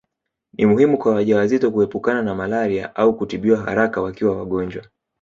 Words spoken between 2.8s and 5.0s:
au kutibiwa haraka wakiwa wagonjwa